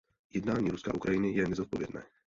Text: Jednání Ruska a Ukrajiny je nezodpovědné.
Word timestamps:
Jednání 0.33 0.69
Ruska 0.69 0.91
a 0.91 0.93
Ukrajiny 0.93 1.31
je 1.31 1.47
nezodpovědné. 1.47 2.03